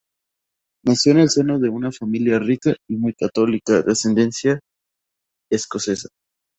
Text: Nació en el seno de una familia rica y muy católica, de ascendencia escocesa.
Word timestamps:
Nació 0.83 1.11
en 1.11 1.19
el 1.19 1.29
seno 1.29 1.59
de 1.59 1.69
una 1.69 1.91
familia 1.91 2.39
rica 2.39 2.73
y 2.89 2.95
muy 2.97 3.13
católica, 3.13 3.83
de 3.83 3.91
ascendencia 3.91 4.59
escocesa. 5.51 6.07